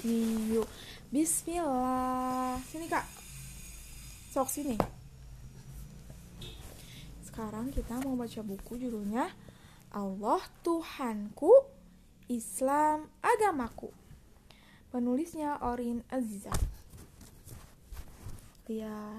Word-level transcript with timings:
Nih, 0.00 0.56
yuk. 0.56 0.68
Bismillah. 1.12 2.56
Sini, 2.64 2.88
Kak. 2.88 3.04
Sok 4.32 4.48
sini. 4.48 4.76
Sekarang 7.20 7.68
kita 7.68 8.00
mau 8.00 8.16
baca 8.16 8.40
buku 8.40 8.80
judulnya 8.80 9.28
Allah 9.92 10.40
Tuhanku, 10.64 11.52
Islam 12.32 13.12
Agamaku. 13.20 13.92
Penulisnya 14.88 15.60
Orin 15.60 16.00
Aziza. 16.08 16.56
Ya. 18.66 19.14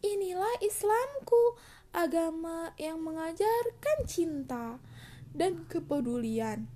Inilah 0.00 0.56
Islamku, 0.64 1.60
agama 1.92 2.72
yang 2.80 2.98
mengajarkan 3.04 3.98
cinta 4.08 4.80
dan 5.36 5.68
kepedulian. 5.68 6.73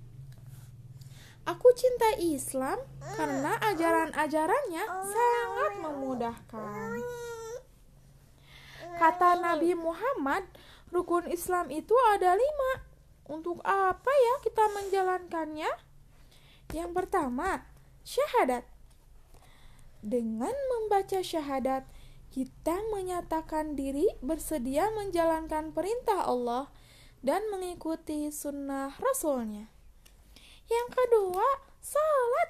Aku 1.49 1.73
cinta 1.73 2.13
Islam 2.21 2.77
karena 3.17 3.57
ajaran-ajarannya 3.73 4.85
sangat 4.85 5.73
memudahkan. 5.81 6.89
Kata 9.01 9.41
Nabi 9.41 9.73
Muhammad, 9.73 10.45
rukun 10.93 11.25
Islam 11.25 11.73
itu 11.73 11.97
ada 12.13 12.37
lima. 12.37 12.85
Untuk 13.25 13.65
apa 13.65 14.13
ya 14.13 14.33
kita 14.45 14.61
menjalankannya? 14.77 15.71
Yang 16.69 16.91
pertama, 16.93 17.65
syahadat. 18.05 18.69
Dengan 20.05 20.53
membaca 20.53 21.17
syahadat, 21.25 21.81
kita 22.29 22.77
menyatakan 22.93 23.73
diri 23.73 24.05
bersedia 24.21 24.85
menjalankan 24.93 25.73
perintah 25.73 26.29
Allah 26.29 26.69
dan 27.25 27.41
mengikuti 27.49 28.29
sunnah 28.29 28.93
Rasulnya. 29.01 29.78
Yang 30.69 30.89
kedua, 30.93 31.47
salat. 31.81 32.49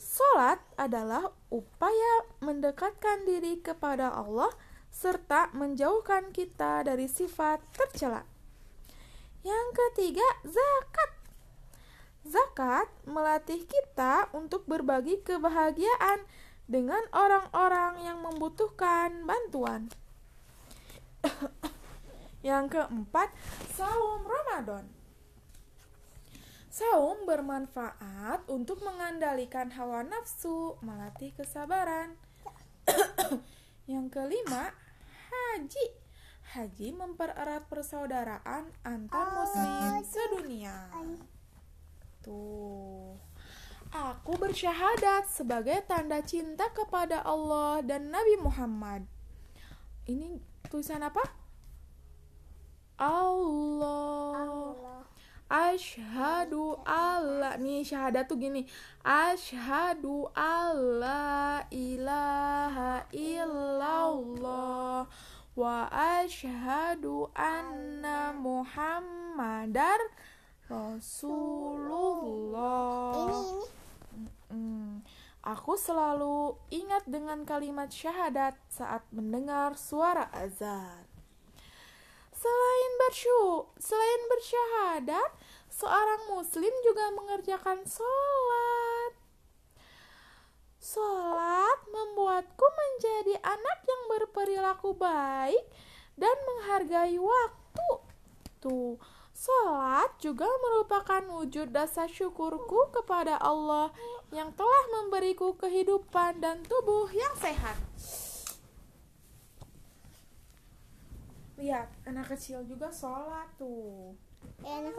Salat 0.00 0.60
adalah 0.80 1.36
upaya 1.52 2.14
mendekatkan 2.40 3.28
diri 3.28 3.60
kepada 3.60 4.08
Allah 4.08 4.48
serta 4.88 5.52
menjauhkan 5.52 6.32
kita 6.32 6.84
dari 6.84 7.06
sifat 7.12 7.60
tercela. 7.76 8.24
Yang 9.44 9.68
ketiga, 9.76 10.28
zakat. 10.44 11.10
Zakat 12.24 12.88
melatih 13.08 13.64
kita 13.64 14.28
untuk 14.36 14.68
berbagi 14.68 15.24
kebahagiaan 15.24 16.24
dengan 16.68 17.00
orang-orang 17.16 18.04
yang 18.04 18.20
membutuhkan 18.20 19.24
bantuan. 19.24 19.88
Yang 22.40 22.80
keempat, 22.80 23.28
saum 23.76 24.24
Ramadan. 24.24 24.88
Saum 26.70 27.28
bermanfaat 27.28 28.48
untuk 28.48 28.80
mengendalikan 28.80 29.68
hawa 29.74 30.00
nafsu, 30.00 30.78
melatih 30.80 31.34
kesabaran. 31.36 32.16
Yang 33.90 34.06
kelima, 34.14 34.72
haji. 35.28 35.86
Haji 36.54 36.88
mempererat 36.94 37.66
persaudaraan 37.68 38.70
antar 38.86 39.26
muslim 39.34 40.02
sedunia. 40.06 40.88
Tuh. 42.22 43.18
Aku 43.90 44.38
bersyahadat 44.38 45.26
sebagai 45.26 45.82
tanda 45.90 46.22
cinta 46.22 46.70
kepada 46.70 47.26
Allah 47.26 47.82
dan 47.82 48.14
Nabi 48.14 48.38
Muhammad. 48.38 49.02
Ini 50.06 50.38
tulisan 50.70 51.02
apa? 51.02 51.39
Allah. 53.00 54.60
Ashadu 55.50 56.78
Allah 56.86 57.58
nih 57.58 57.82
syahadat 57.82 58.30
tuh 58.30 58.38
gini. 58.38 58.70
Ashadu 59.02 60.30
Allah 60.30 61.66
ilaha 61.74 63.02
illallah 63.10 65.10
wa 65.58 65.76
ashadu 65.90 67.26
anna 67.34 68.30
Muhammadar 68.38 69.98
Rasulullah. 70.70 71.98
Hmm, 74.54 75.02
aku 75.42 75.74
selalu 75.74 76.54
ingat 76.70 77.10
dengan 77.10 77.42
kalimat 77.42 77.90
syahadat 77.90 78.54
saat 78.70 79.02
mendengar 79.10 79.74
suara 79.74 80.30
azan. 80.30 81.09
Selain 82.40 82.92
bersyu, 83.04 83.68
selain 83.76 84.22
bersyahadat, 84.32 85.30
seorang 85.68 86.32
muslim 86.32 86.72
juga 86.80 87.12
mengerjakan 87.12 87.84
sholat. 87.84 89.12
Sholat 90.80 91.84
membuatku 91.84 92.64
menjadi 92.64 93.44
anak 93.44 93.78
yang 93.84 94.02
berperilaku 94.08 94.96
baik 94.96 95.68
dan 96.16 96.32
menghargai 96.48 97.20
waktu. 97.20 97.88
Tuh, 98.64 98.96
sholat 99.36 100.16
juga 100.16 100.48
merupakan 100.48 101.20
wujud 101.44 101.68
dasar 101.76 102.08
syukurku 102.08 102.88
kepada 102.88 103.36
Allah 103.36 103.92
yang 104.32 104.48
telah 104.56 104.84
memberiku 104.96 105.60
kehidupan 105.60 106.40
dan 106.40 106.64
tubuh 106.64 107.12
yang 107.12 107.36
sehat. 107.36 107.76
Lihat, 111.60 111.92
anak 112.08 112.32
kecil 112.32 112.64
juga 112.64 112.88
sholat 112.88 113.44
tuh. 113.60 114.16
Ya 114.64 114.80
anak 114.80 114.96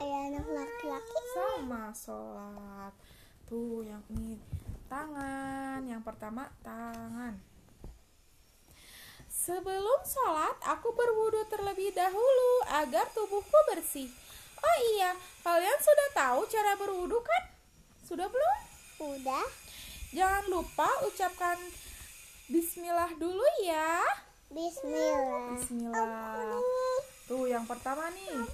ya 0.00 0.18
anak 0.32 0.48
laki-laki 0.48 1.18
Sama 1.36 1.92
sholat. 1.92 2.96
Tuh, 3.44 3.84
yang 3.84 4.00
ini 4.08 4.40
tangan. 4.88 5.84
Yang 5.84 6.00
pertama, 6.00 6.48
tangan. 6.64 7.36
Sebelum 9.28 10.00
sholat, 10.08 10.56
aku 10.64 10.96
berwudu 10.96 11.44
terlebih 11.52 11.92
dahulu 11.92 12.52
agar 12.72 13.04
tubuhku 13.12 13.58
bersih. 13.68 14.08
Oh 14.62 14.76
iya, 14.96 15.12
kalian 15.44 15.76
sudah 15.76 16.08
tahu 16.16 16.40
cara 16.48 16.72
berwudu 16.80 17.20
kan? 17.20 17.52
Sudah 18.00 18.32
belum? 18.32 18.58
udah 19.02 19.44
Jangan 20.14 20.44
lupa 20.48 20.88
ucapkan 21.04 21.58
Bismillah 22.48 23.12
dulu 23.18 23.44
ya. 23.66 24.00
Bismillah 24.52 25.56
Bismillah. 25.56 26.60
Tuh 27.24 27.48
yang 27.48 27.64
pertama 27.64 28.12
nih. 28.12 28.44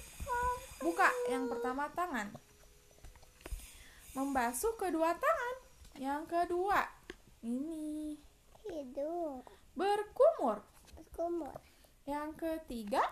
Buka 0.79 1.11
yang 1.27 1.51
pertama 1.51 1.91
tangan. 1.91 2.31
Membasuh 4.15 4.79
kedua 4.79 5.11
tangan. 5.19 5.55
Yang 5.99 6.23
kedua 6.31 6.87
ini 7.43 8.15
hidung 8.63 9.43
berkumur. 9.75 10.63
kumur 11.11 11.59
Yang 12.07 12.31
ketiga 12.39 13.03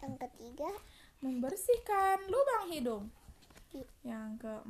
yang 0.00 0.16
ketiga 0.16 0.72
membersihkan 1.20 2.24
lubang 2.32 2.64
hidung. 2.72 3.04
Yang 4.00 4.40
keempat 4.40 4.64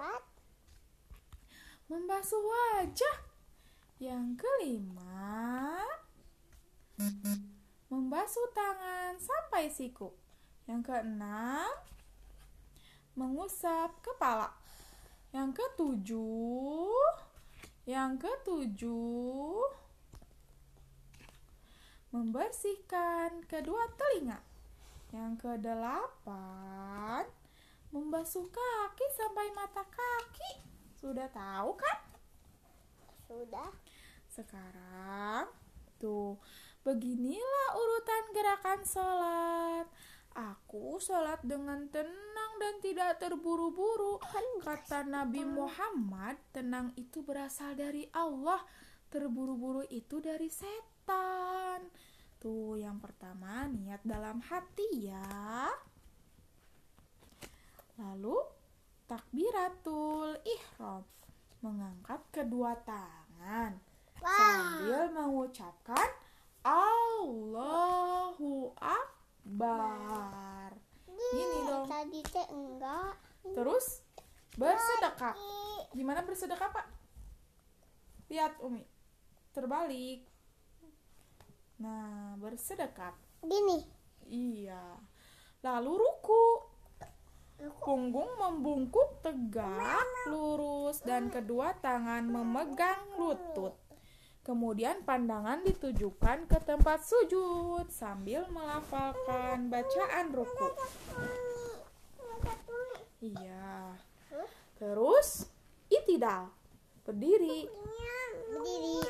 empat 0.00 0.22
membasuh 1.92 2.40
wajah. 2.40 3.16
Yang 4.00 4.40
kelima 4.40 5.84
membasuh 7.92 8.48
tangan 8.52 9.16
sampai 9.20 9.68
siku. 9.68 10.12
Yang 10.66 10.92
keenam 10.92 11.70
mengusap 13.14 13.94
kepala. 14.02 14.52
Yang 15.30 15.60
ketujuh 15.60 17.12
yang 17.86 18.18
ketujuh 18.18 19.62
membersihkan 22.10 23.46
kedua 23.46 23.86
telinga. 23.94 24.42
Yang 25.14 25.32
kedelapan 25.46 27.24
membasuh 27.94 28.48
kaki 28.50 29.06
sampai 29.14 29.46
mata 29.54 29.86
kaki. 29.86 30.50
Sudah 30.98 31.30
tahu 31.30 31.78
kan? 31.78 32.06
sudah 33.26 33.70
Sekarang 34.30 35.50
tuh 35.98 36.38
beginilah 36.86 37.68
urutan 37.74 38.24
gerakan 38.30 38.80
sholat. 38.86 39.86
Aku 40.38 41.02
sholat 41.02 41.42
dengan 41.42 41.90
tenang 41.90 42.52
dan 42.62 42.78
tidak 42.78 43.18
terburu-buru. 43.18 44.22
Kata 44.62 45.02
Nabi 45.02 45.42
Muhammad, 45.42 46.38
tenang 46.54 46.94
itu 46.94 47.26
berasal 47.26 47.74
dari 47.74 48.06
Allah. 48.14 48.62
Terburu-buru 49.10 49.82
itu 49.90 50.22
dari 50.22 50.46
setan. 50.46 51.90
Tuh 52.38 52.78
yang 52.78 53.02
pertama 53.02 53.66
niat 53.66 54.06
dalam 54.06 54.38
hati 54.46 55.10
ya. 55.10 55.66
Lalu 57.98 58.38
takbiratul 59.10 60.38
ihram. 60.46 61.02
Mengangkat 61.66 62.22
kedua 62.30 62.78
tangan 62.86 63.74
sambil 64.20 65.10
mengucapkan 65.10 66.25
Allahu 66.66 68.50
Akbar. 68.82 70.74
tadi 71.86 72.20
teh 72.26 72.46
enggak. 72.50 73.14
Terus 73.54 74.02
bersedekap. 74.58 75.38
Gimana 75.94 76.26
bersedekap, 76.26 76.74
Pak? 76.74 76.86
Lihat, 78.26 78.58
Umi. 78.66 78.82
Terbalik. 79.54 80.26
Nah, 81.78 82.34
bersedekap. 82.42 83.14
Gini. 83.46 83.86
Iya. 84.26 84.98
Lalu 85.62 86.02
ruku. 86.02 86.66
Punggung 87.80 88.36
membungkuk 88.36 89.24
tegak, 89.24 90.04
lurus, 90.28 91.00
dan 91.00 91.32
kedua 91.32 91.72
tangan 91.80 92.28
memegang 92.28 93.16
lutut. 93.16 93.72
Kemudian 94.46 95.02
pandangan 95.02 95.66
ditujukan 95.66 96.46
ke 96.46 96.58
tempat 96.62 97.02
sujud 97.02 97.90
sambil 97.90 98.46
melafalkan 98.46 99.66
bacaan 99.66 100.30
ruku. 100.30 100.70
Iya. 103.26 103.98
Terus 104.78 105.50
itidal. 105.90 106.54
Berdiri. 107.02 107.66
Berdiri. 108.54 109.02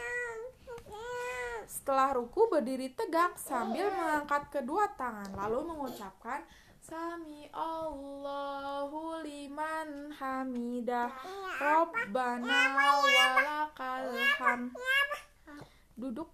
Setelah 1.69 2.17
ruku 2.17 2.49
berdiri 2.49 2.97
tegak 2.97 3.37
sambil 3.37 3.93
mengangkat 3.93 4.49
kedua 4.49 4.88
tangan 4.97 5.37
lalu 5.37 5.69
mengucapkan 5.69 6.49
Sami 6.87 7.50
Allahu 7.50 9.19
liman 9.27 10.15
hamidah 10.15 11.11
Rabbana 11.59 12.79
walakal 12.79 14.15
ham 14.38 14.71
Duduk. 15.97 16.31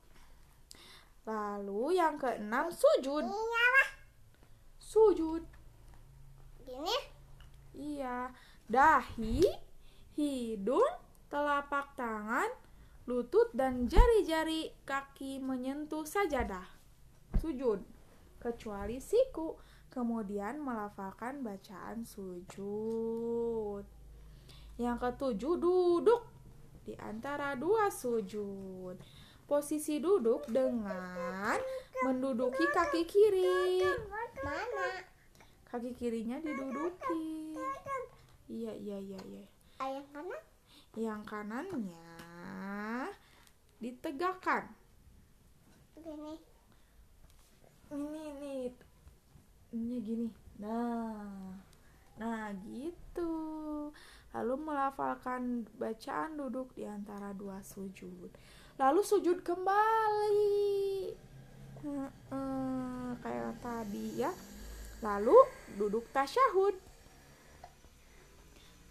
Lalu 1.22 1.96
yang 1.96 2.18
keenam 2.18 2.68
sujud. 2.68 3.24
Sujud. 4.76 5.42
Gini. 6.66 6.96
Iya. 7.72 8.28
Dahi 8.68 9.40
Hidung 10.12 10.92
Telapak 11.32 11.96
tangan 11.96 12.50
Lutut 13.08 13.50
dan 13.56 13.88
jari-jari 13.88 14.74
kaki 14.84 15.38
menyentuh 15.38 16.04
sajadah. 16.04 16.66
Sujud. 17.40 17.82
Kecuali 18.42 18.98
siku 18.98 19.58
Kemudian 19.92 20.56
melafalkan 20.56 21.44
bacaan 21.44 22.08
sujud. 22.08 23.84
Yang 24.80 24.96
ketujuh 25.04 25.54
duduk. 25.60 26.24
Di 26.88 26.96
antara 26.96 27.52
dua 27.52 27.92
sujud. 27.92 28.96
Posisi 29.52 30.00
duduk 30.00 30.48
dengan 30.48 31.60
menduduki 32.08 32.64
kaki 32.72 33.04
kiri. 33.04 33.84
Mana? 34.40 35.04
Kaki 35.68 35.92
kirinya 35.92 36.40
diduduki. 36.40 37.52
Iya, 38.48 38.72
iya, 38.72 38.96
iya, 38.96 39.20
iya. 39.20 39.44
Ayah 39.76 40.00
kanan? 40.08 40.42
Yang 40.96 41.22
kanannya 41.28 42.16
ditegakkan. 43.76 44.72
Gini. 46.00 46.40
Ini 47.92 48.24
nih. 48.40 48.72
Ini 49.76 49.96
gini. 50.00 50.28
Nah. 50.64 51.60
Nah, 52.16 52.56
gitu. 52.64 53.32
Lalu 54.32 54.54
melafalkan 54.64 55.68
bacaan 55.76 56.40
duduk 56.40 56.72
di 56.72 56.88
antara 56.88 57.36
dua 57.36 57.60
sujud. 57.60 58.32
Lalu 58.80 59.00
sujud 59.04 59.44
kembali. 59.44 61.12
Kayak 63.20 63.54
tadi 63.60 64.06
ya. 64.22 64.32
Lalu 65.02 65.36
duduk 65.76 66.06
tasyahud. 66.14 66.78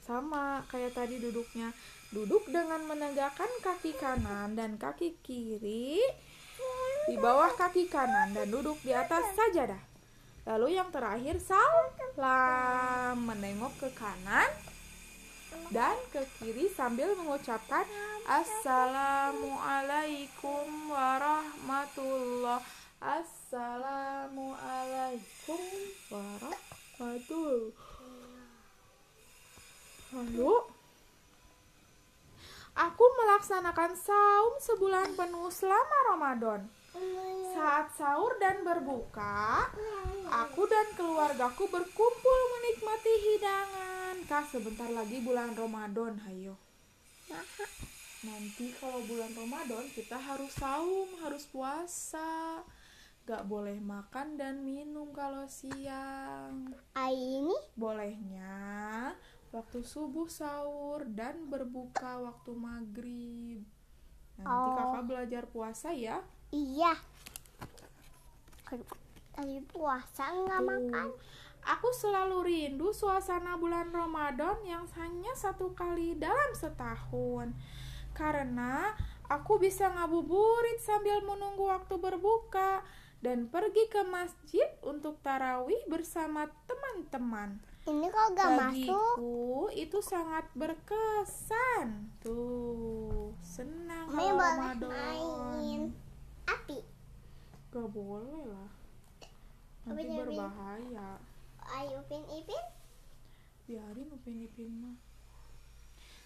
Sama 0.02 0.66
kayak 0.68 0.98
tadi 0.98 1.18
duduknya. 1.22 1.72
Duduk 2.12 2.44
dengan 2.52 2.84
menegakkan 2.84 3.48
kaki 3.64 3.96
kanan 3.96 4.60
dan 4.60 4.76
kaki 4.76 5.16
kiri 5.24 6.04
di 7.08 7.16
bawah 7.18 7.56
kaki 7.56 7.88
kanan 7.88 8.36
dan 8.36 8.52
duduk 8.52 8.76
di 8.84 8.92
atas 8.92 9.32
sajadah. 9.34 9.80
Lalu 10.44 10.76
yang 10.76 10.92
terakhir 10.92 11.40
salam 11.40 13.16
menengok 13.24 13.74
ke 13.80 13.90
kanan 13.96 14.50
dan 15.72 15.96
ke 16.12 16.20
kiri 16.40 16.70
sambil 16.72 17.16
mengucapkan 17.16 17.86
Assalamualaikum 18.28 20.92
warahmatullah 20.92 22.62
Assalamualaikum 23.02 25.62
warahmatullah 26.12 27.72
Lalu 30.12 30.52
Aku 32.72 33.04
melaksanakan 33.04 33.92
saum 34.00 34.56
sebulan 34.64 35.12
penuh 35.20 35.52
selama 35.52 36.16
Ramadan. 36.16 36.72
Saat 37.52 37.96
sahur 37.96 38.36
dan 38.42 38.68
berbuka, 38.68 39.70
aku 40.28 40.68
dan 40.68 40.88
keluargaku 41.00 41.72
berkumpul 41.72 42.40
menikmati 42.58 43.14
hidangan. 43.32 44.16
Kak, 44.28 44.52
sebentar 44.52 44.92
lagi 44.92 45.24
bulan 45.24 45.56
Ramadan, 45.56 46.20
hayo. 46.28 46.60
Nanti 48.22 48.76
kalau 48.78 49.02
bulan 49.08 49.34
Ramadan 49.34 49.88
kita 49.96 50.20
harus 50.20 50.52
saum, 50.54 51.10
harus 51.24 51.48
puasa. 51.50 52.62
Gak 53.26 53.46
boleh 53.48 53.78
makan 53.80 54.36
dan 54.36 54.66
minum 54.66 55.14
kalau 55.16 55.46
siang. 55.48 56.74
Ini 56.98 57.58
Bolehnya 57.78 59.14
waktu 59.54 59.84
subuh 59.86 60.26
sahur 60.28 61.06
dan 61.06 61.48
berbuka 61.48 62.18
waktu 62.20 62.52
maghrib. 62.56 63.62
Nanti 64.42 64.70
Oh. 64.70 64.76
kakak 64.76 65.06
belajar 65.06 65.44
puasa 65.48 65.94
ya. 65.94 66.22
Iya. 66.52 66.94
Tadi 69.36 69.58
puasa 69.68 70.32
nggak 70.32 70.62
makan. 70.64 71.08
Aku 71.62 71.94
selalu 71.94 72.38
rindu 72.48 72.90
suasana 72.90 73.54
bulan 73.56 73.94
Ramadan 73.94 74.60
yang 74.66 74.88
hanya 74.98 75.34
satu 75.38 75.72
kali 75.78 76.18
dalam 76.18 76.52
setahun. 76.58 77.54
Karena 78.18 78.92
aku 79.30 79.62
bisa 79.62 79.88
ngabuburit 79.94 80.82
sambil 80.82 81.22
menunggu 81.24 81.70
waktu 81.70 81.96
berbuka 82.02 82.82
dan 83.22 83.46
pergi 83.48 83.86
ke 83.88 84.02
masjid 84.10 84.66
untuk 84.82 85.22
tarawih 85.22 85.80
bersama 85.86 86.50
teman-teman. 86.66 87.62
Ini 87.86 88.14
kok 88.14 88.28
gak 88.38 88.52
masuk? 88.58 89.16
Bagiku 89.18 89.70
itu 89.74 89.98
sangat 90.06 90.46
berkesan. 90.54 92.14
Tuh, 92.22 93.34
senang 93.42 94.10
Mami 94.10 94.30
Ramadan. 94.34 94.90
main 94.90 95.82
api. 96.58 96.80
Gak 97.72 97.88
boleh 97.92 98.44
lah. 98.52 98.72
Nanti 99.88 100.06
Upin, 100.06 100.18
berbahaya. 100.20 101.18
Ayo 101.80 102.04
Upin 102.04 102.24
Ipin. 102.30 102.66
Biarin 103.66 104.10
Upin 104.12 104.38
Ipin 104.46 104.72
mah. 104.84 104.98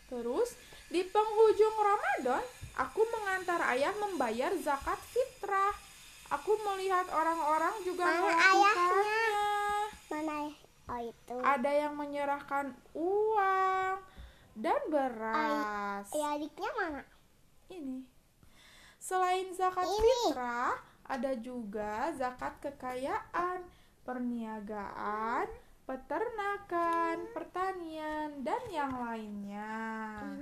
Terus, 0.06 0.54
di 0.94 1.02
penghujung 1.02 1.78
Ramadan, 1.82 2.46
aku 2.78 3.02
mengantar 3.10 3.58
ayah 3.74 3.94
membayar 3.98 4.54
zakat 4.62 5.02
fitrah. 5.02 5.74
Aku 6.34 6.58
melihat 6.62 7.06
orang-orang 7.14 7.74
juga 7.86 8.06
Mana 8.06 8.22
melakukannya. 8.22 9.14
Mana 10.10 10.36
ya? 10.50 10.54
Oh 10.86 11.02
itu. 11.02 11.38
Ada 11.42 11.72
yang 11.86 11.94
menyerahkan 11.98 12.66
uang 12.94 13.98
dan 14.58 14.82
beras. 14.90 16.06
Ya 16.14 16.38
adiknya 16.38 16.70
mana? 16.78 17.02
Ini. 17.74 18.15
Selain 19.06 19.54
zakat 19.54 19.86
Ini. 19.86 20.34
fitrah, 20.34 20.74
ada 21.06 21.38
juga 21.38 22.10
zakat 22.18 22.58
kekayaan, 22.58 23.62
perniagaan, 24.02 25.46
peternakan, 25.86 27.30
pertanian, 27.30 28.42
dan 28.42 28.58
yang 28.74 28.90
lainnya. 28.98 29.78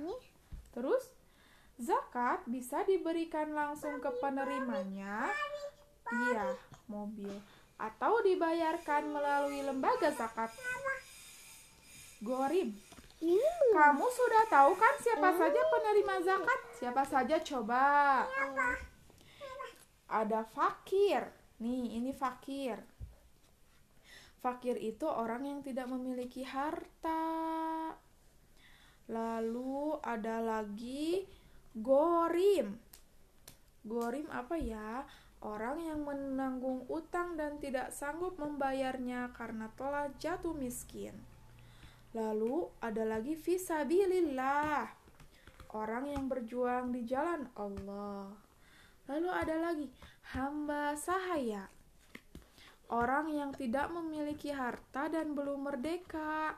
Ini 0.00 0.16
Terus, 0.72 1.12
zakat 1.76 2.48
bisa 2.48 2.80
diberikan 2.88 3.52
langsung 3.52 4.00
ke 4.00 4.08
penerimanya. 4.24 5.28
Iya, 6.08 6.56
mobil. 6.88 7.36
Atau 7.76 8.24
dibayarkan 8.24 9.12
melalui 9.12 9.60
lembaga 9.60 10.08
zakat. 10.16 10.48
Gorim. 12.24 12.80
Kamu 13.74 14.06
sudah 14.06 14.44
tahu 14.46 14.72
kan 14.78 14.94
siapa 15.02 15.34
saja 15.34 15.60
penerima 15.70 16.14
zakat? 16.22 16.60
Siapa 16.78 17.02
saja 17.02 17.36
coba? 17.42 17.84
Ada 20.10 20.46
fakir. 20.54 21.26
Nih, 21.58 21.98
ini 21.98 22.14
fakir. 22.14 22.78
Fakir 24.38 24.76
itu 24.78 25.08
orang 25.08 25.42
yang 25.46 25.60
tidak 25.64 25.90
memiliki 25.90 26.46
harta. 26.46 27.92
Lalu 29.10 29.98
ada 30.00 30.38
lagi 30.38 31.26
gorim. 31.74 32.78
Gorim 33.84 34.28
apa 34.30 34.56
ya? 34.56 35.04
orang 35.44 35.76
yang 35.84 36.00
menanggung 36.02 36.88
utang 36.88 37.36
dan 37.36 37.60
tidak 37.60 37.92
sanggup 37.92 38.40
membayarnya 38.40 39.28
karena 39.36 39.68
telah 39.76 40.08
jatuh 40.16 40.56
miskin. 40.56 41.12
Lalu 42.14 42.70
ada 42.78 43.02
lagi 43.02 43.34
fisabilillah, 43.34 44.86
orang 45.74 46.14
yang 46.14 46.30
berjuang 46.30 46.94
di 46.94 47.02
jalan 47.02 47.50
Allah. 47.58 48.30
Lalu 49.10 49.28
ada 49.34 49.56
lagi 49.58 49.90
hamba 50.30 50.94
sahaya, 50.94 51.66
orang 52.88 53.34
yang 53.34 53.50
tidak 53.50 53.90
memiliki 53.90 54.54
harta 54.54 55.10
dan 55.10 55.34
belum 55.34 55.66
merdeka. 55.66 56.54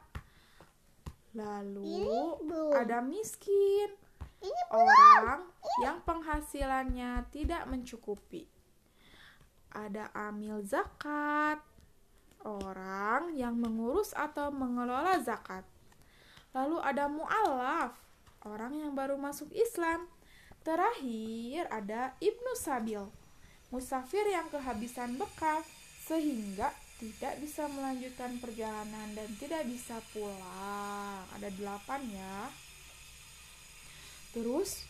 Lalu 1.33 2.05
ada 2.77 3.01
miskin, 3.01 3.97
orang 4.69 5.49
yang 5.81 6.05
penghasilannya 6.05 7.33
tidak 7.33 7.65
mencukupi. 7.65 8.45
Ada 9.73 10.13
amil 10.13 10.61
zakat, 10.65 11.61
orang 12.47 13.35
yang 13.35 13.59
mengurus 13.59 14.15
atau 14.15 14.55
mengelola 14.55 15.19
zakat. 15.19 15.67
Lalu 16.55 16.79
ada 16.81 17.11
mu'alaf, 17.11 17.99
orang 18.47 18.79
yang 18.79 18.95
baru 18.95 19.19
masuk 19.19 19.51
Islam. 19.51 20.07
Terakhir 20.63 21.67
ada 21.71 22.15
ibnu 22.23 22.55
sabil, 22.55 23.03
musafir 23.75 24.23
yang 24.31 24.47
kehabisan 24.51 25.19
bekal 25.19 25.67
sehingga 26.07 26.71
tidak 26.97 27.37
bisa 27.45 27.69
melanjutkan 27.69 28.41
perjalanan 28.41 29.13
dan 29.13 29.29
tidak 29.37 29.69
bisa 29.69 30.01
pulang. 30.17 31.23
Ada 31.37 31.53
delapan 31.53 32.01
ya. 32.09 32.39
Terus, 34.33 34.89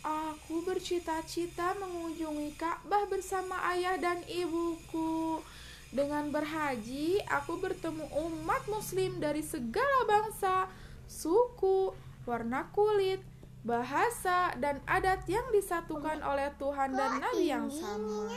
aku 0.00 0.64
bercita-cita 0.64 1.76
mengunjungi 1.76 2.56
Ka'bah 2.56 3.04
bersama 3.12 3.60
ayah 3.76 4.00
dan 4.00 4.24
ibuku. 4.24 5.44
Dengan 5.88 6.28
berhaji, 6.28 7.16
aku 7.24 7.56
bertemu 7.56 8.04
umat 8.12 8.60
muslim 8.68 9.16
dari 9.24 9.40
segala 9.40 10.04
bangsa, 10.04 10.68
suku, 11.08 11.96
warna 12.28 12.68
kulit, 12.76 13.24
bahasa, 13.64 14.52
dan 14.60 14.84
adat 14.84 15.24
yang 15.24 15.48
disatukan 15.48 16.20
oleh 16.20 16.52
Tuhan 16.60 16.92
dan 16.92 17.16
Kok 17.16 17.22
Nabi 17.24 17.44
yang 17.48 17.66
sama. 17.72 18.28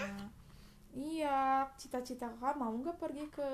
Iya, 0.92 1.68
cita-cita 1.76 2.32
kakak 2.40 2.56
mau 2.56 2.72
nggak 2.72 3.00
pergi 3.00 3.28
ke 3.32 3.48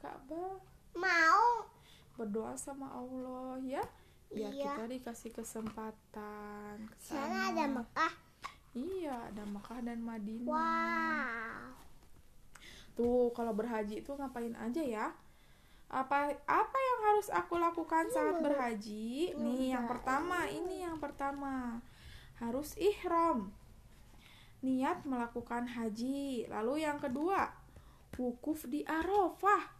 Ka'bah? 0.00 0.60
mau. 0.96 1.68
Berdoa 2.18 2.58
sama 2.58 2.90
Allah 2.90 3.62
ya, 3.62 3.84
biar 4.32 4.50
Iya. 4.50 4.74
kita 4.74 4.84
dikasih 4.90 5.30
kesempatan 5.30 6.74
ke 6.90 6.96
Sana 6.98 7.54
ada 7.54 7.64
Mekah. 7.70 8.12
Iya, 8.74 9.16
ada 9.30 9.44
Mekah 9.46 9.80
dan 9.86 10.02
Madinah. 10.02 10.50
Wow. 10.50 11.67
Tuh, 12.98 13.30
kalau 13.30 13.54
berhaji 13.54 14.02
itu 14.02 14.10
ngapain 14.10 14.58
aja 14.58 14.82
ya? 14.82 15.06
Apa 15.88 16.34
apa 16.44 16.78
yang 16.82 17.00
harus 17.06 17.30
aku 17.30 17.56
lakukan 17.56 18.10
saat 18.10 18.42
berhaji? 18.42 19.38
Nih, 19.38 19.70
yang 19.70 19.86
pertama, 19.86 20.50
ini 20.50 20.82
yang 20.82 20.98
pertama. 20.98 21.78
Harus 22.42 22.74
ihram. 22.74 23.54
Niat 24.60 25.06
melakukan 25.06 25.70
haji. 25.70 26.50
Lalu 26.50 26.82
yang 26.82 26.98
kedua, 26.98 27.54
wukuf 28.18 28.66
di 28.66 28.82
Arafah. 28.82 29.70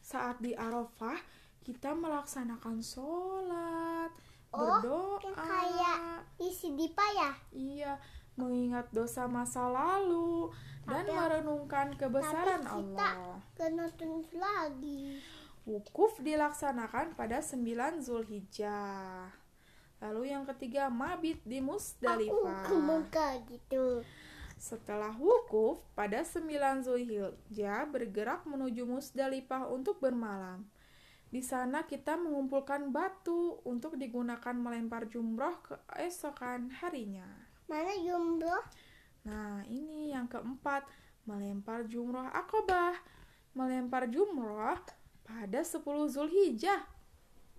Saat 0.00 0.40
di 0.40 0.56
Arafah, 0.56 1.20
kita 1.60 1.92
melaksanakan 1.92 2.80
sholat, 2.80 4.08
Oh, 4.48 4.80
berdoa. 4.80 5.36
kayak 5.36 6.24
isi 6.40 6.72
dipa 6.72 7.04
ya? 7.12 7.30
Iya, 7.52 7.92
mengingat 8.38 8.86
dosa 8.94 9.26
masa 9.26 9.66
lalu 9.66 10.54
dan 10.86 11.04
Tapi- 11.04 11.12
merenungkan 11.18 11.88
kebesaran 11.98 12.62
kita- 12.64 12.72
Allah. 12.72 13.42
Kena 13.58 13.86
tulis 13.98 14.30
lagi. 14.32 15.18
Wukuf 15.68 16.16
dilaksanakan 16.24 17.12
pada 17.12 17.44
9 17.44 18.00
Zulhijjah. 18.00 19.28
Lalu 19.98 20.32
yang 20.32 20.46
ketiga, 20.48 20.88
mabit 20.88 21.42
di 21.44 21.58
Aku 21.58 21.74
Musdalifah. 21.74 22.70
Mekah 22.72 23.32
gitu. 23.50 24.00
Setelah 24.56 25.12
wukuf, 25.18 25.82
pada 25.92 26.22
9 26.24 26.80
Zulhijjah 26.86 27.84
bergerak 27.90 28.46
menuju 28.48 28.86
Musdalifah 28.88 29.68
untuk 29.68 30.00
bermalam. 30.00 30.64
Di 31.28 31.44
sana 31.44 31.84
kita 31.84 32.16
mengumpulkan 32.16 32.88
batu 32.88 33.60
untuk 33.68 34.00
digunakan 34.00 34.56
melempar 34.56 35.04
jumroh 35.12 35.60
keesokan 35.60 36.72
harinya. 36.80 37.47
Mana 37.68 37.92
jumroh? 38.00 38.64
Nah, 39.28 39.60
ini 39.68 40.10
yang 40.16 40.24
keempat, 40.24 40.88
melempar 41.28 41.84
jumroh 41.84 42.32
akobah. 42.32 42.96
Melempar 43.52 44.08
jumroh 44.08 44.80
pada 45.28 45.60
10 45.60 45.84
Zulhijjah 46.08 46.80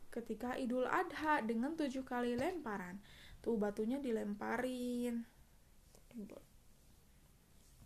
ketika 0.10 0.58
Idul 0.58 0.90
Adha 0.90 1.46
dengan 1.46 1.78
tujuh 1.78 2.02
kali 2.02 2.34
lemparan. 2.34 2.98
Tuh 3.46 3.56
batunya 3.56 4.02
dilemparin. 4.02 5.22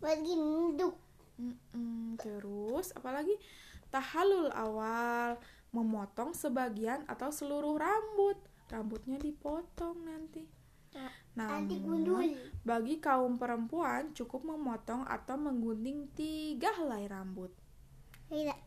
Lagi 0.00 0.32
nunduk. 0.32 0.96
Mm-mm, 1.34 2.16
Terus 2.16 2.94
apalagi 2.96 3.36
tahalul 3.92 4.48
awal, 4.54 5.36
memotong 5.74 6.32
sebagian 6.32 7.04
atau 7.04 7.28
seluruh 7.28 7.76
rambut. 7.76 8.40
Rambutnya 8.72 9.20
dipotong 9.20 10.08
nanti. 10.08 10.48
Nanti 11.34 11.82
Namun. 11.82 12.34
Bagi 12.64 12.96
kaum 13.02 13.36
perempuan 13.36 14.14
cukup 14.16 14.46
memotong 14.46 15.04
atau 15.04 15.36
menggunting 15.36 16.08
tiga 16.16 16.72
helai 16.80 17.04
rambut. 17.10 17.52
Tidak. 18.30 18.58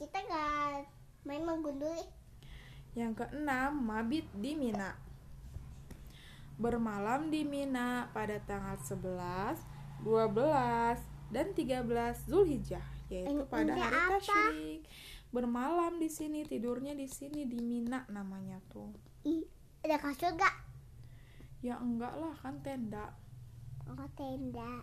Kita 0.00 0.18
gak 0.26 0.90
main 1.22 1.46
menggundul. 1.46 2.02
Yang 2.92 3.24
keenam, 3.24 3.78
mabit 3.78 4.26
di 4.36 4.58
Mina. 4.58 4.98
Bermalam 6.60 7.32
di 7.32 7.46
Mina 7.46 8.10
pada 8.12 8.36
tanggal 8.42 8.76
11, 8.76 9.56
12, 10.04 11.00
dan 11.32 11.56
13 11.56 12.28
Zulhijjah, 12.28 12.84
yaitu 13.08 13.46
pada 13.48 13.72
hari 13.72 14.20
tasyrik. 14.20 14.80
Bermalam 15.32 15.96
di 15.96 16.12
sini, 16.12 16.44
tidurnya 16.44 16.92
di 16.92 17.08
sini 17.08 17.48
di 17.48 17.62
Mina 17.64 18.04
namanya 18.12 18.60
tuh. 18.68 18.92
Ih, 19.24 19.48
ada 19.80 19.96
kasur 19.96 20.36
gak? 20.36 20.52
Ya 21.62 21.78
enggak 21.78 22.18
lah, 22.18 22.34
kan 22.42 22.58
tenda. 22.60 23.14
Oh, 23.86 24.10
tenda. 24.18 24.82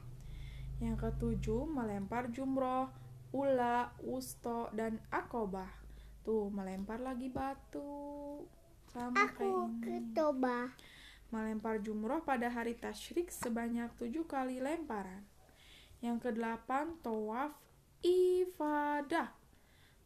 Yang 0.79 0.95
ketujuh, 1.11 1.67
melempar 1.67 2.31
jumroh, 2.31 2.87
ula, 3.35 3.91
usto, 3.99 4.71
dan 4.71 5.03
akobah. 5.11 5.69
Tuh, 6.23 6.47
melempar 6.47 7.03
lagi 7.03 7.27
batu. 7.27 8.47
Sama 8.89 9.27
Aku 9.27 9.75
kayak 9.83 10.15
ini. 10.15 10.71
Melempar 11.29 11.83
jumroh 11.83 12.25
pada 12.25 12.49
hari 12.49 12.73
tasyrik 12.73 13.29
sebanyak 13.29 13.93
tujuh 13.99 14.25
kali 14.25 14.63
lemparan. 14.63 15.27
Yang 15.99 16.31
kedelapan, 16.31 16.95
tawaf 17.03 17.53
ifadah. 18.01 19.35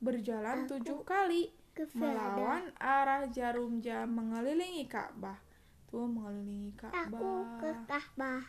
Berjalan 0.03 0.67
Aku 0.67 0.75
tujuh 0.75 0.99
kali 1.07 1.53
Ke 1.71 1.87
melawan 1.95 2.69
arah 2.77 3.25
jarum 3.31 3.79
jam 3.79 4.09
mengelilingi 4.13 4.85
Ka'bah. 4.85 5.52
Tuh, 5.93 6.09
mengelilingi 6.09 6.73
Aku 6.73 6.89
Ka'bah. 6.89 7.61
ke 7.61 7.69
Ka'bah. 7.85 8.41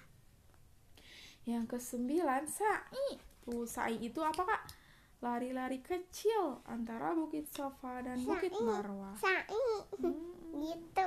Yang 1.44 1.76
kesembilan 1.76 2.48
sa'i. 2.48 3.20
Tuh 3.44 3.68
sa'i 3.68 4.00
itu 4.00 4.16
apa 4.24 4.48
kak? 4.48 4.62
Lari-lari 5.20 5.84
kecil 5.84 6.64
antara 6.64 7.12
Bukit 7.12 7.44
Sofa 7.52 8.00
dan 8.00 8.16
Bukit 8.24 8.48
Sa'i. 8.48 8.64
Marwah. 8.64 9.12
Sa'i. 9.20 9.64
Hmm. 10.00 10.56
Gitu. 10.56 11.06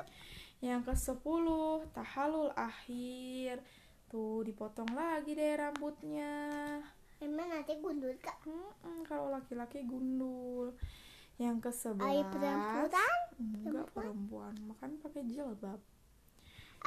Yang 0.62 0.94
ke 0.94 0.94
sepuluh 0.94 1.82
tahalul 1.89 2.53
akhir. 2.53 3.58
Tuh 4.13 4.46
dipotong 4.46 4.94
lagi 4.94 5.34
deh 5.34 5.58
rambutnya. 5.58 6.38
Emang 7.17 7.50
nanti 7.50 7.74
gundul 7.82 8.13
kak? 8.22 8.46
Hmm, 8.46 9.01
kalau 9.10 9.34
laki-laki 9.34 9.82
gundul. 9.89 10.77
Yang 11.41 11.65
ke 11.65 11.72
Ayo 11.74 12.22
sebelas 12.29 12.29
perempuan. 12.29 12.89
enggak 13.41 13.88
perempuan, 13.89 14.53
makan 14.70 15.01
pakai 15.01 15.25
jilbab. 15.25 15.82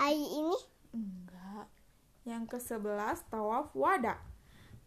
Ayo 0.01 0.25
ini. 0.25 0.57
Enggak. 0.97 1.69
Yang 2.25 2.57
ke-11 2.57 3.29
tawaf 3.29 3.69
wada. 3.77 4.17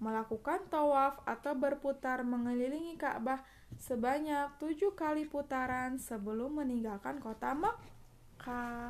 Melakukan 0.02 0.66
tawaf 0.74 1.22
atau 1.30 1.54
berputar 1.54 2.26
mengelilingi 2.26 2.98
Ka'bah 2.98 3.46
sebanyak 3.78 4.58
tujuh 4.58 4.98
kali 4.98 5.30
putaran 5.30 6.02
sebelum 6.02 6.58
meninggalkan 6.66 7.22
kota 7.22 7.54
Makkah. 7.54 8.90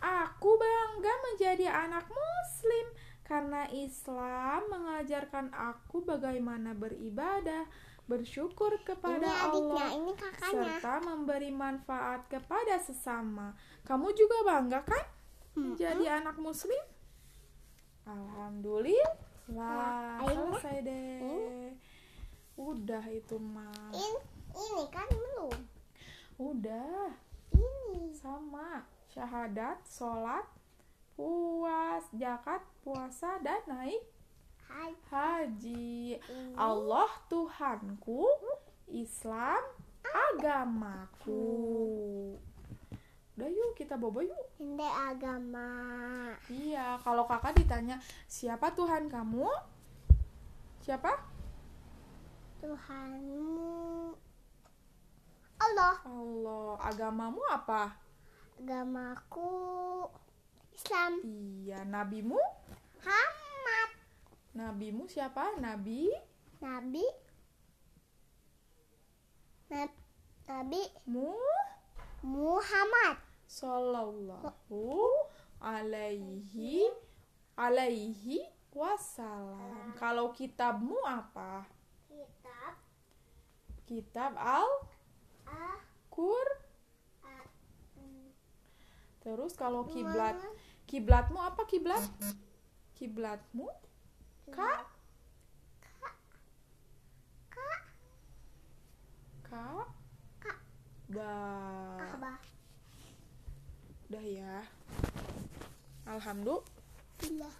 Aku 0.00 0.50
bangga 0.56 1.14
menjadi 1.28 1.68
anak 1.68 2.08
muslim 2.08 2.86
karena 3.24 3.68
Islam 3.68 4.68
mengajarkan 4.68 5.52
aku 5.52 6.04
bagaimana 6.04 6.72
beribadah, 6.72 7.68
bersyukur 8.04 8.76
kepada 8.84 9.24
Ini 9.24 9.48
Allah, 9.48 9.88
ini 9.96 10.12
kakaknya. 10.12 10.76
serta 10.76 11.00
memberi 11.00 11.48
manfaat 11.48 12.28
kepada 12.28 12.76
sesama. 12.76 13.56
Kamu 13.82 14.12
juga 14.12 14.44
bangga 14.44 14.84
kan 14.84 15.04
Hmm. 15.54 15.72
menjadi 15.72 16.20
anak 16.20 16.36
muslim? 16.36 16.82
Alhamdulillah. 18.04 20.20
Selesai 20.20 20.76
deh. 20.82 21.72
Udah 22.54 23.04
itu 23.08 23.36
mah. 23.38 23.90
In, 23.90 24.14
ini 24.52 24.84
kan 24.90 25.08
belum. 25.08 25.56
Udah. 26.38 27.10
Ini. 27.54 28.12
Sama. 28.14 28.82
Syahadat, 29.08 29.78
sholat, 29.86 30.44
puas, 31.14 32.04
zakat, 32.12 32.62
puasa, 32.82 33.38
dan 33.40 33.62
naik. 33.66 34.02
Haji. 35.14 36.18
Allah 36.58 37.10
Tuhanku, 37.30 38.26
Islam 38.90 39.62
agamaku. 40.04 41.42
Udah 43.34 43.50
yuk 43.50 43.74
kita 43.74 43.98
bobo 43.98 44.22
yuk. 44.22 44.46
Ini 44.62 44.86
agama. 44.86 45.70
Iya, 46.46 46.98
kalau 47.02 47.26
kakak 47.26 47.58
ditanya 47.58 47.98
siapa 48.30 48.70
Tuhan 48.74 49.10
kamu? 49.10 49.46
Siapa? 50.86 51.10
Tuhanmu. 52.62 54.14
Allah. 55.58 55.94
Allah. 56.06 56.70
Agamamu 56.78 57.42
apa? 57.50 57.98
Agamaku 58.58 59.50
Islam. 60.70 61.18
Iya, 61.26 61.82
nabimu? 61.82 62.38
Muhammad. 63.02 63.33
Nabimu 64.54 65.10
siapa? 65.10 65.58
Nabi 65.58 66.08
Nabi. 66.62 67.04
Nab- 69.68 70.00
Nabi 70.46 70.82
mu 71.10 71.34
Muhammad. 72.24 73.18
sallallahu 73.44 75.06
alaihi 75.60 76.88
alaihi 77.54 78.48
wasallam. 78.74 79.94
Kalau 79.94 80.32
kitabmu 80.34 80.98
apa? 81.06 81.68
Kitab 82.08 82.74
Kitab 83.84 84.32
Al 84.40 84.66
ah, 85.44 85.78
mm, 88.00 88.28
Terus 89.22 89.52
kalau 89.54 89.86
kiblat, 89.86 90.40
kiblatmu 90.88 91.38
apa 91.38 91.62
kiblat? 91.68 92.02
Kiblatmu 92.96 93.68
Kak 94.52 94.84
Kak. 96.00 96.14
Kak 97.48 97.80
Kak. 100.42 100.58
Ba. 101.08 101.32
Ka'bah. 102.12 102.38
Udah 104.10 104.24
ya. 104.26 104.54
Alhamdulillah. 106.04 107.54